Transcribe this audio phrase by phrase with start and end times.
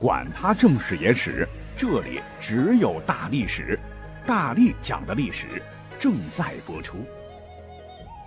[0.00, 1.44] 管他正史野史，
[1.76, 3.76] 这里只有大历史，
[4.24, 5.60] 大力讲的历史
[5.98, 6.98] 正在播出。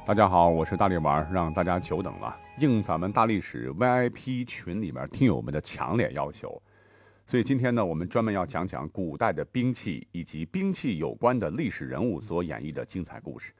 [0.05, 2.35] 大家好，我是大力丸，让大家久等了。
[2.59, 6.61] 应咱们大历史 VIP 群里面听友们的强烈要求，
[7.25, 13.53] 所以今天呢，我们专门要讲讲古代的兵器以及兵器有关的历史人物所演绎的精彩故事。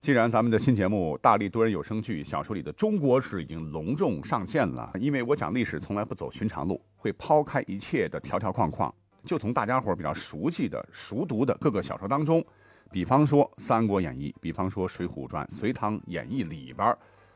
[0.00, 8.94] 既然咱们的新节目《大力多人有声剧小说里的中国史》已经隆重上线了，因为我讲历史从来不走寻常路，会抛开一切的条条框框，
[9.24, 12.44] 就从大家伙比较熟悉的、熟读的各个小说当中，
[12.90, 16.94] 比方说《三国演义》，比方说《水浒传》《隋唐演义》里边，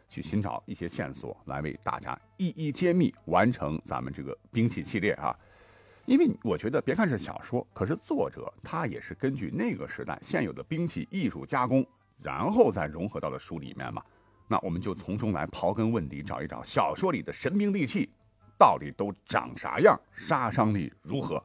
[0.09, 5.35] 去寻找一些线索，来为大家一一揭秘，完成咱们这个兵器系列啊。
[6.05, 11.87] 因为我觉得，别看是小说，可是作者他也是根据那个时代现有的兵器艺术加工。
[12.25, 14.01] 然后再融合到了书里面嘛，
[14.47, 18.09] 那我们就从中来刨根问底，找一找小说里的神兵利器
[18.63, 21.43] 到底都长啥样，杀伤力如何。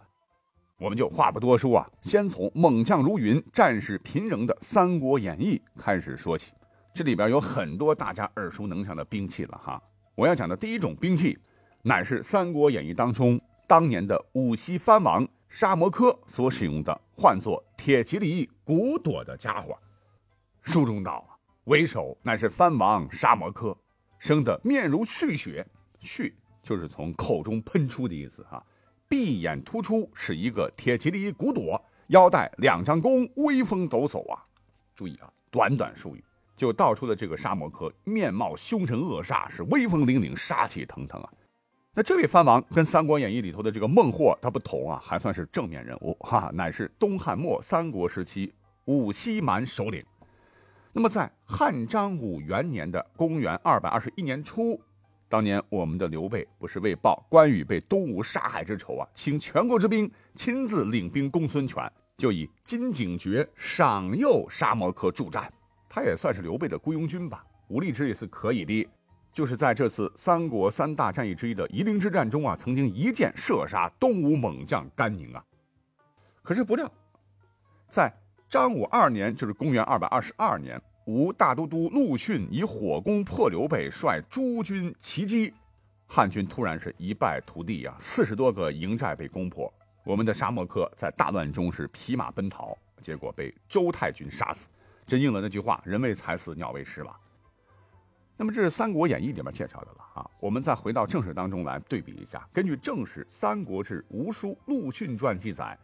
[0.78, 6.54] 我们就话不多说啊，先从猛将如云、战士频仍的《三国演义》开始说起。
[6.94, 9.82] 这里边有很多大家耳熟能详的兵器了哈。
[10.14, 11.36] 我要讲的第一种兵器，
[11.82, 19.76] 乃是《三国演义》当中当年的五溪藩王沙摩柯所使用的，唤作铁骑里骨朵的家伙。
[20.62, 21.28] 书中道，
[21.64, 23.76] 为首乃是藩王沙摩柯，
[24.20, 25.66] 生得面如旭血，
[26.00, 26.36] 旭
[26.68, 28.62] 就是从口中喷出的意思哈。
[29.08, 34.44] 闭眼突出是一个铁骑里骨朵，腰带两张弓，威风抖擞啊。
[34.94, 36.22] 注意啊，短短数语
[36.58, 41.32] 就道出了这个沙摩柯面貌凶神恶煞，是威风凛凛，杀气腾腾啊。
[41.94, 48.54] 那这位藩王跟《三国演义》里头的这个孟获他不同啊，还算是正面人物哈，乃是东汉末三国时期
[48.86, 50.04] 五溪蛮首领。
[50.92, 54.82] 那么，在汉章武元年的公元二百二十一年初，
[55.30, 65.52] 当年我们的刘备不是为报关羽被东吴杀害之仇啊，请全国之兵亲自领兵攻孙权，就以金井爵赏佑沙摩柯助战，
[65.90, 68.88] 他也算是刘备的雇佣军吧，武力值也是可以的。
[69.34, 75.44] 就是在这次三国三大战役之一的夷陵之战中啊，曾经一箭射杀东吴猛将甘宁啊。
[76.42, 76.90] 可是不料，
[77.90, 78.12] 在
[78.50, 85.54] 张武二年，就是公元二百二十二年，吴大都督陆逊以火攻破刘备，率诸军齐击，
[86.06, 87.96] 汉军突然是一败涂地啊！
[87.98, 89.74] 四十多个营寨被攻破，
[90.04, 94.68] 我们的沙漠客在大乱中是匹马奔逃，结果被周太君杀死，
[95.06, 97.16] 真应了那句话：“人为财死，鸟为食亡。”
[98.36, 100.30] 那么这是《三国演义》里面介绍的了啊！
[100.42, 105.80] 我们再回到正史当中来对比一下，根据正史《三国志·吴书陆逊传》记载。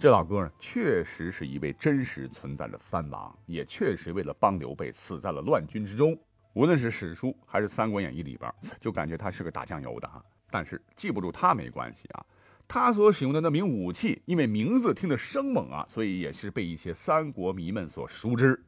[0.00, 6.18] 这老哥呢，确实是一位真实存在的藩王，也确实为了帮刘备死在了乱军之中。
[6.54, 8.50] 无论是史书还是《三国演义》里边，
[8.80, 10.24] 就感觉他是个打酱油的啊。
[10.50, 12.24] 但是记不住他没关系啊，
[12.66, 18.58] 他所使用的那名武器，因为名字听着生猛啊，所以也是被一些三国迷们所熟知。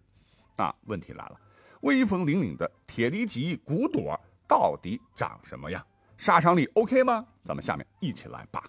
[0.59, 1.41] 那问题来了，
[1.81, 5.83] 威风凛凛的铁蹄戟骨朵到底长什么样？
[6.19, 7.27] 杀伤力 OK 吗？
[7.43, 8.63] 咱们下面一起来吧。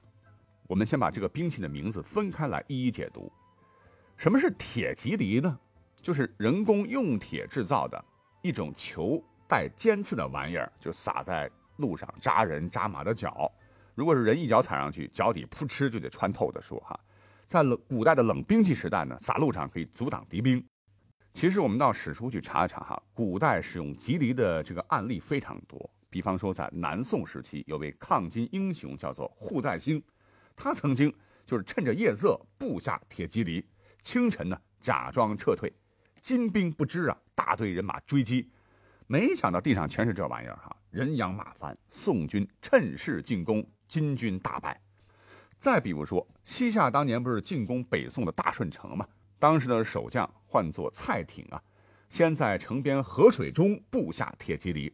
[0.68, 3.32] 我们先把这个兵器的名字分开来一一解读。
[4.18, 5.60] 什么是铁骑犁呢？
[6.02, 8.04] 就是人工用铁制造的
[8.42, 13.52] 一种球带尖刺的玩意儿，就撒在路上扎人扎马的脚。
[13.96, 17.00] 如果是人一脚踩上去，脚底扑哧就得穿透的说哈。
[17.46, 20.66] 在冷古代的冷兵器时代呢，撒路上可以阻挡敌兵。
[21.34, 25.90] 其实我们到史书去查一查哈，古代使用吉犁的这个案例非常多。
[26.10, 30.02] 比方说在南宋时期，有位抗金英雄叫做扈在兴。
[30.56, 31.14] 他曾经
[31.46, 33.66] 就是趁着夜色布下铁骑犁，
[34.02, 35.72] 清晨呢假装撤退，
[36.22, 38.50] 金兵不知啊，大队人马追击，
[39.08, 44.80] 没想到地上全是这玩意儿哈，人仰马翻，宋军趁势进攻，金军大败。
[45.58, 49.08] 再比如说，西夏当年不是进攻北宋的大顺城吗？
[49.40, 51.62] 当时的守将唤作蔡挺啊，
[52.10, 54.94] 先在城边河水中布下铁骑犁。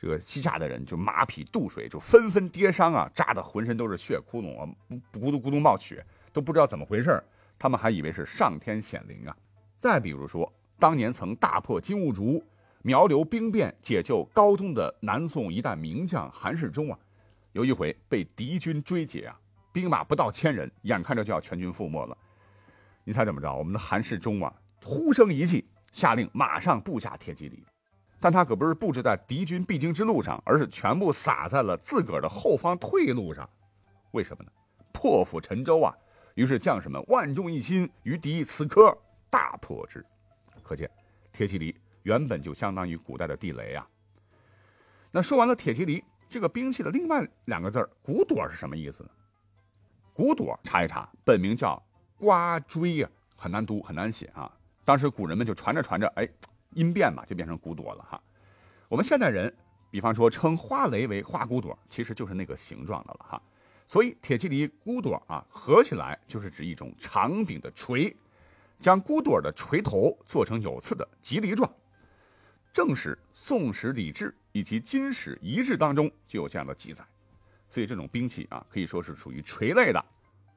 [0.00, 4.66] 这个西夏的人就马匹渡水，就纷纷跌伤啊，扎的浑身都是血窟窿啊，
[5.12, 6.02] 咕嘟咕嘟冒血，
[6.32, 7.22] 都不知道怎么回事
[7.58, 9.36] 他们还以为是上天显灵啊。
[9.76, 12.42] 再比如说，当年曾大破金兀术、
[12.80, 16.98] 苗刘兵变解救高宗的南宋一代名将韩世忠啊，
[17.52, 19.38] 有一回被敌军追截啊，
[19.70, 22.16] 兵马不到千人，眼看着就要全军覆没了。
[23.04, 23.54] 你猜怎么着？
[23.54, 24.50] 我们的韩世忠啊，
[24.82, 27.62] 呼声一气，下令马上布下铁骑犁。
[28.20, 33.48] 但他可不是布置在敌军必经之路上，而是全部撒在了自个儿的后方退路上。
[34.10, 34.50] 为什么呢？
[34.92, 35.96] 破釜沉舟啊！
[36.34, 38.96] 于是将士们万众一心，于敌此刻
[39.30, 40.04] 大破之。
[40.62, 40.88] 可见
[41.32, 43.88] 铁骑犁原本就相当于古代的地雷啊。
[45.10, 49.08] 那说完了铁骑犁，这个兵器的另外两个字儿“骨朵”是什么意思呢？
[50.12, 51.82] 骨朵查一查，本名叫
[52.16, 54.52] 瓜锥呀，很难读，很难写啊。
[54.84, 56.28] 当时古人们就传着传着，哎，
[56.74, 58.20] 音变嘛，就变成骨朵了哈。
[58.88, 59.54] 我们现代人，
[59.90, 63.42] 比方说称花蕾为花骨朵，其实就是那个形状的了哈。
[63.86, 68.16] 所以铁蒺藜骨朵啊，合起来就是指一种长柄的锤，
[68.78, 71.68] 将骨朵的锤头做成有刺的吉藜状。
[72.72, 77.04] 正史、宋史礼制以及金史遗志当中就有这样的记载。
[77.68, 80.04] 所以这种兵器啊，可以说是属于锤类的。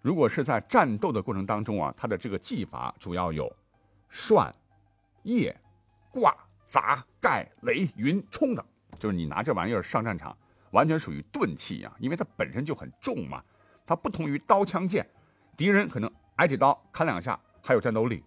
[0.02, 3.52] 如果是在战斗的过程当中啊，它的这个技法主要有
[4.10, 4.54] 涮、
[5.24, 5.56] 掖、
[6.14, 6.34] 挂、
[6.64, 8.64] 砸、盖、雷、云、冲等，
[9.00, 10.38] 就是你拿这玩意儿上战场。
[10.70, 13.44] 完全属于钝器啊，因为它本身就很重嘛。
[13.86, 15.08] 它不同于刀枪剑，
[15.56, 18.24] 敌人可能挨几刀砍两下还有战斗力。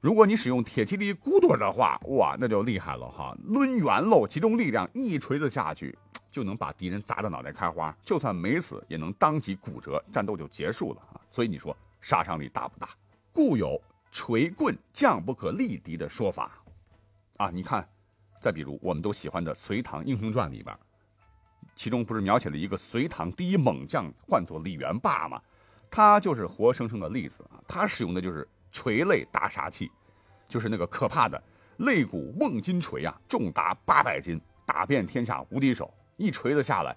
[0.00, 3.36] 如果你使用铁蒺藜骨朵的话，哇，那就厉害了哈！
[3.48, 5.94] 抡圆喽，集中力量一锤子下去，
[6.30, 11.20] 就能把敌人砸得脑袋开花，就算没死也能当即骨折，战斗就结束了啊！
[11.30, 12.88] 所以你说杀伤力大不大？
[13.30, 13.78] 故有
[14.10, 16.59] 锤棍将不可力敌的说法
[17.40, 17.48] 啊！
[17.50, 17.88] 你看，
[18.38, 20.78] 再比如我们都喜欢的《隋唐英雄传》里边。
[21.74, 25.40] 其中不是描写了一个隋唐第一猛将，唤作李元霸吗？
[25.90, 27.56] 他就是活生生的例子啊！
[27.66, 29.90] 他使用的就是锤类大杀器，
[30.46, 31.42] 就是那个可怕的
[31.78, 35.90] 肋骨瓮金锤啊，重达八百斤，打遍天下无敌手。
[36.18, 36.94] 一锤子下来，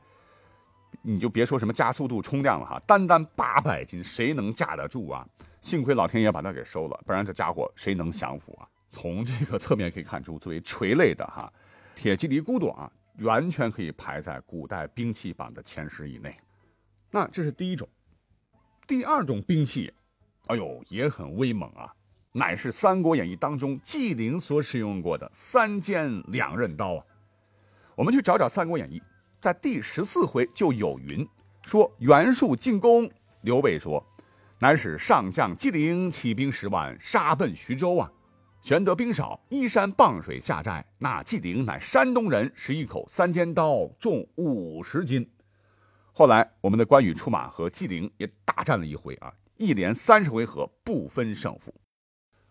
[1.02, 5.26] 你就别说什么加速度、冲量了哈，单单八百斤，谁能架得住啊？
[5.62, 8.68] 幸亏老天爷把他给收了，不然这家伙谁能降服啊？
[8.94, 11.52] 从这个侧面可以看出，作为锤类的哈，
[11.96, 12.92] 铁蒺藜骨朵啊。
[13.20, 16.36] 完全可以排在古代兵器榜的前十以内，
[17.12, 17.88] 那这是第一种。
[18.88, 19.94] 第二种兵器，
[20.48, 21.94] 哎呦，也很威猛啊，
[22.32, 27.06] 乃是《三国演义》当中纪灵所使用过的三尖两刃刀啊。
[27.96, 29.00] 我们去找找《三国演义》，
[29.40, 31.24] 在第十四回就有云
[31.62, 33.08] 说袁术进攻，
[33.42, 34.04] 刘备说，
[34.58, 38.12] 乃使上将纪灵起兵十万，杀奔徐州啊。
[38.64, 40.86] 玄德兵少，依山傍水下寨。
[40.98, 45.30] 那纪灵乃山东人，使一口三尖刀，重五十斤。
[46.14, 51.76] 后来我们的关羽出马和纪灵也大战了一回啊，一连三十回合不分胜负。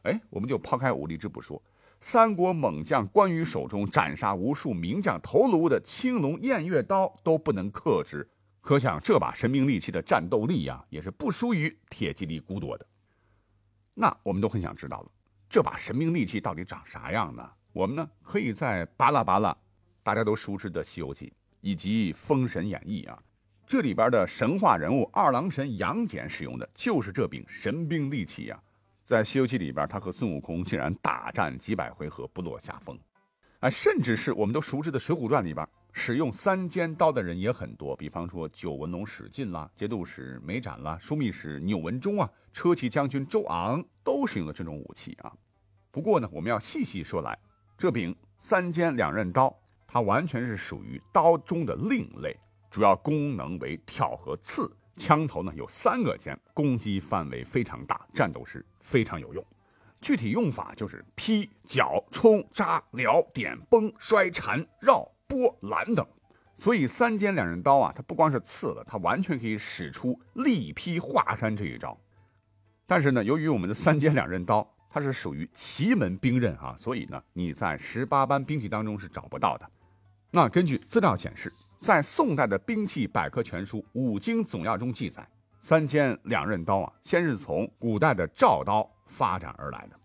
[0.02, 1.62] 哎，我们就抛开武力值不说，
[1.98, 8.28] 三国猛将关羽手中斩杀无数名将头颅的青龙偃月刀都不能克制，
[8.60, 12.86] 可想这把神兵利器的战斗力呀，也是不输于铁骑力骨朵的。
[13.94, 15.10] 那我们都很想知道了。
[15.52, 17.46] 这把神兵利器到底长啥样呢？
[17.74, 19.54] 我们呢可以在巴拉巴拉，
[20.02, 21.26] 大家都熟知的《西游记》
[21.60, 23.22] 以及《封神演义》啊，
[23.66, 28.58] 这里边的神话人物二郎神杨戬使用的就是这柄神兵利器呀。
[29.02, 32.98] 在《西游记》里边，他和孙悟空竟然大战几百回合不落下风，
[33.60, 45.30] 哎，甚至是我们都熟知的《水浒传》里边，使用三尖刀的人也很多，比方说九纹龙史进啦，节度使梅斩啦，枢密使钮文忠啊，车骑将军周昂都使用了这种武器啊。
[45.92, 47.38] 不过呢，我们要细细说来，
[47.76, 49.54] 这柄三尖两刃刀，
[49.86, 52.34] 它完全是属于刀中的另类，
[52.70, 59.44] 主要功能为挑和刺，枪头呢有三个尖，攻击范围非常大，战斗时非常有用。
[60.00, 66.04] 具体用法就是劈、绞、冲、扎、撩、点、崩、摔、缠、绕、拨、拦等。
[66.54, 72.00] 所以三尖两刃刀啊，它不光是刺了，它完全可以使出力劈华山这一招。
[72.86, 79.66] 但是呢，由于我们的三尖两刃刀，它是属于奇门兵刃啊，所以呢，你在十八般兵器当中是找不到的。
[80.30, 85.26] 那根据资料显示，在宋代的兵器百科全书《五经总要》中记载，
[85.62, 89.98] 三尖两刃刀啊，先是从古代的赵刀发展而来的。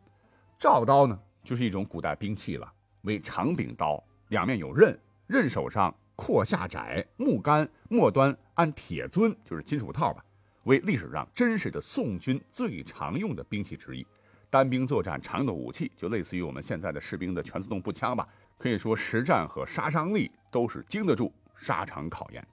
[0.57, 10.23] 赵刀呢，就是一种古代兵器了，为长柄刀，两面有刃，刃手上阔下窄，木杆末端安铁尊，就是金属套吧，
[10.63, 14.07] 为历史上真实的宋军最常用的兵器之一。
[14.49, 18.27] 单兵作战常用的武器，就类似于我们现在的士兵的全自动步枪吧。
[18.57, 22.45] 可以说实战和杀伤力都是经得住沙场考验。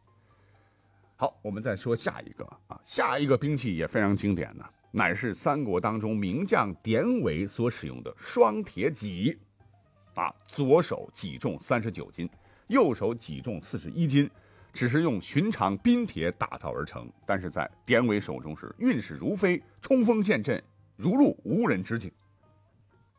[1.16, 9.38] 好，我们再说下一个啊，下一个兵器也非常经典呢，乃是三国当中名将典韦所使用的双铁戟。
[10.16, 12.28] 啊，左手戟重三十九斤，
[12.66, 14.30] 右手戟重四十一斤，
[14.72, 20.62] 只是用寻常冰铁打造而成，但是在典韦手中是运势如飞，冲锋陷阵。
[20.96, 22.10] 如入无人之境，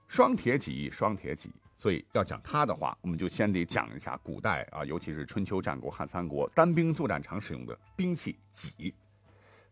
[0.07, 1.51] 双铁戟，双铁戟。
[1.77, 8.93] 所以要讲它的话，我们就先得讲一下古代啊，尤其是春秋战国汉三国单兵作战常使用的兵器戟。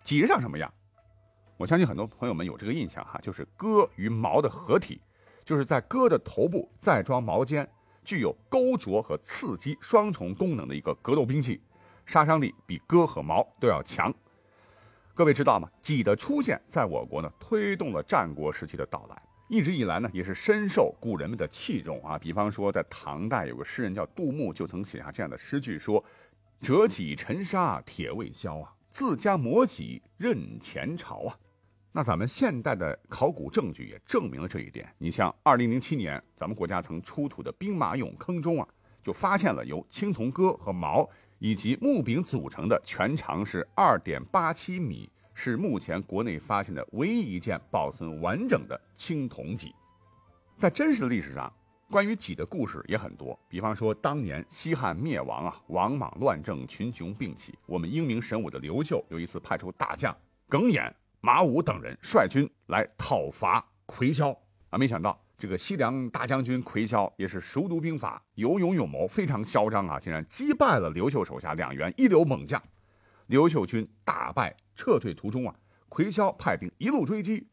[0.03, 0.71] 戟长什么样？
[1.55, 5.01] 我相信很多朋友们有这个印象哈，就是戈与矛的合体，
[5.45, 7.67] 就是在戈的头部再装矛尖，
[8.03, 11.61] 具有钩啄和刺击双重功能的一个格斗兵器。
[12.05, 14.13] 杀伤力比戈和矛都要强。
[15.15, 15.69] 各位知道吗？
[15.79, 19.21] 戟的出现在我国呢，推动了战国时期的到来。
[19.47, 22.17] 一直以来呢，也是深受古人们的器重啊。
[22.17, 26.03] 比方说，在唐代有个诗人叫杜牧，就曾写下这样的诗句说
[26.59, 31.37] ：“折戟沉沙铁未销啊，自家磨戟任前朝啊。”
[31.93, 34.91] 那咱们现代的考古证据也证明了这一点。
[34.97, 38.67] 你像二零零七年，咱们国家曾出土的兵马俑坑中啊，
[39.03, 41.07] 就发现了由青铜戈和矛
[41.43, 45.11] 以及木柄组成的，全长是二点八七米。
[45.33, 49.75] 是目前国内发现的唯一一件保存完整的青铜戟。
[50.55, 51.51] 在真实的历史上，
[51.89, 53.37] 关于戟的故事也很多。
[53.49, 57.57] 比方说，当年西汉灭亡啊，王莽乱政，群雄并起。
[57.65, 60.15] 我们英明神武的刘秀有一次派出大将
[60.47, 64.31] 耿弇、马武等人率军来讨伐魁霄
[64.69, 72.61] 啊，没想到这个西凉大将军魁霄也是熟读兵法，有勇有谋，非常嚣张啊，竟然击败了刘秀手下两员一流猛将。
[73.27, 75.55] 刘秀军大败，撤退途中啊，
[75.89, 77.47] 魁霄派兵一路追击，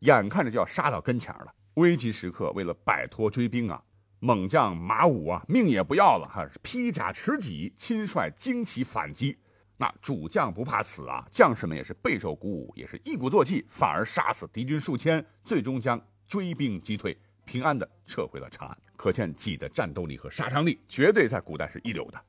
[0.00, 1.52] 眼看着就要杀到跟前了。
[1.74, 3.82] 危急时刻，为了摆脱追兵啊，
[4.20, 9.36] 猛将马武啊，命也不要了哈，披甲持戟，亲率旌旗反击。
[9.76, 18.78] 那主将不怕死啊，将士们也是备受鼓舞，也是一鼓作气，反而杀死敌军数千，最终将追兵击退，平安的撤回了长安。
[18.96, 22.20] 可见戟的战斗力和杀伤力，绝对在古代是一流的。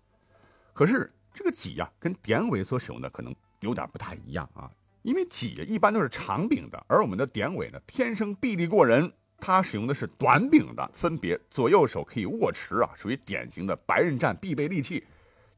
[0.73, 1.11] 可是。
[1.37, 4.71] 这个戟呀，跟典韦所使用的可能有点不太一样啊，
[5.01, 15.03] 因为戟一般都是长柄的，而我们的典韦呢，天生臂力过人，他使用的是短柄的，分别左右手可以握持啊，属于典型的白刃战必备利器，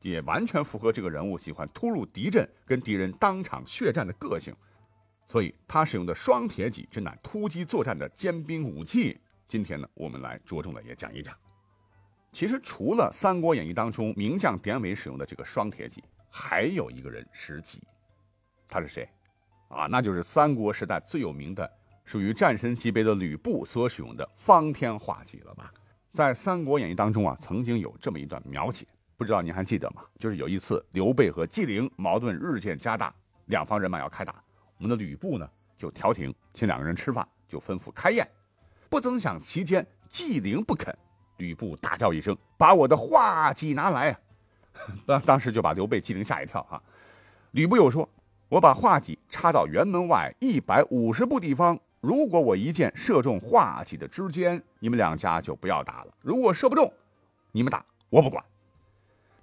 [0.02, 4.56] 也完全符合这个人物喜欢突入敌阵，跟敌人当场血战的个性，
[5.28, 9.20] 所以他使用的双铁戟真乃突击作战的尖兵武器。
[9.48, 11.36] 今天呢，我们来着重的也讲一讲。
[12.32, 17.82] 其实除了《三国演义》当中名将典韦使用的这个双铁戟，还有一个人使戟，
[18.68, 19.08] 他是谁？
[19.70, 21.70] 啊，那就是三国时代最有名的、
[22.06, 25.74] 属于战神级别的吕布所使用的方天画戟了吧？
[26.12, 28.86] 在《三国演义》当中啊，曾经有这么一段描写，
[29.18, 30.04] 不知道您还记得吗？
[30.20, 33.14] 就是有一次刘备和纪灵矛盾日渐加大，
[33.46, 34.44] 两方人马要开打，
[34.78, 38.28] 我们的吕布呢就调停，请两个人吃饭，就吩咐开宴，
[38.90, 40.96] 不曾想其间纪灵不肯。
[41.38, 44.18] 吕布大叫一声：“把我的画戟拿来！”
[45.06, 46.82] 当当时就把刘备、纪灵吓一跳哈。
[47.52, 48.08] 吕布又说
[48.50, 56.92] ：“我把画戟插到辕门外一百五十步地方，如果我一箭射中画戟的支尖，你们两家就不要打了；如果射不中，
[57.52, 58.44] 你们打我不管。”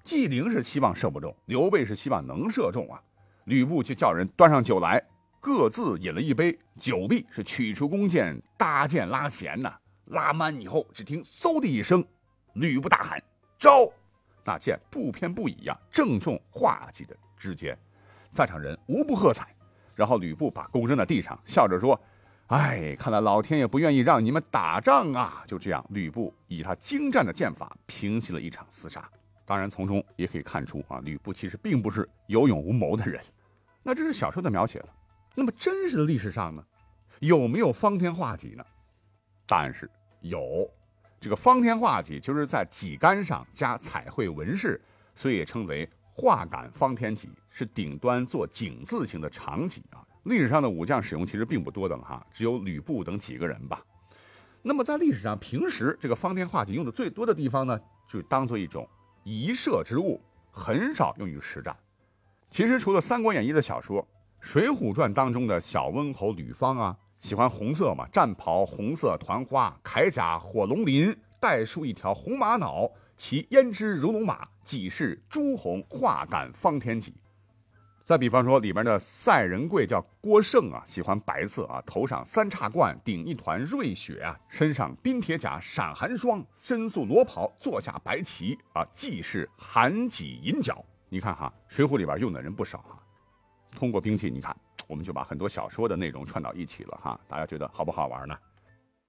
[0.03, 3.01] 纪灵是希望射不中，刘备是希望能射中啊。
[3.45, 5.03] 吕布就叫人端上酒来，
[5.45, 9.71] 各自饮了一杯，酒毕是取出弓箭搭箭拉弦呐。
[10.07, 12.03] 拉满以后，只听嗖的一声，
[12.55, 13.23] 吕布大喊
[13.61, 13.87] ：“招！”
[14.43, 17.77] 那箭不偏不倚呀，正中画戟的指尖，
[18.33, 19.55] 在场人无不喝彩。
[19.95, 22.01] 然后吕布把弓扔在地上，笑着说
[22.49, 29.07] ：“哎，看来老天爷不愿意让你们打仗啊！”就这样，吕布以他精湛的剑法平息了一场厮杀。
[29.45, 33.23] 当然，从中也可以看出啊，吕布其实并不是有勇无谋的人。
[33.83, 34.89] 那这是小说的描写了。
[35.35, 36.65] 那么真实的历史上呢，
[37.21, 38.65] 有没有方天画戟呢？
[39.47, 40.71] 答案是有，
[41.21, 44.81] 这个方天画戟就是在戟杆上加彩绘纹饰，
[45.15, 50.07] 所以也称为画杆方天戟，是顶端做井字形的长戟啊。
[50.25, 53.85] 历史上的武将使用其实并不多的哈，只有吕布等几个人吧。
[54.63, 58.89] 那么在历史上，平时这个方天画戟用的最多的地方呢，就当做一种
[59.25, 61.77] 仪射之物，很少用于实战。
[62.49, 64.01] 其实除了《三国演义》的小说，
[64.45, 66.95] 《水浒传》当中的小温侯吕方啊。
[67.19, 68.07] 喜欢红色嘛？
[68.13, 77.15] 战袍红色团花，铠甲火龙鳞，带束一条红玛瑙，其胭脂如龙马，几是朱红画杆方天戟。
[78.05, 90.85] 再比方说里边的赛仁贵叫郭胜啊，喜欢白色啊，头上三叉冠，顶一团瑞雪啊，身上冰铁甲闪寒霜，身素罗袍，坐下白旗啊，既是寒戟银角。
[91.09, 93.01] 你看哈，《水浒》里边用的人不少哈。
[93.75, 94.57] 通过兵器，你看。
[94.87, 98.37] 我们就把很多小说的内容串到一起了哈，大家觉得好不好玩呢？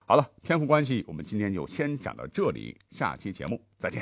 [0.06, 4.02] 好了，篇幅关系，我们今天就先讲到这里，下期节目再见。